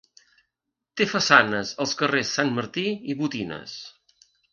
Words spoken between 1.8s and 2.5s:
als carrers Sant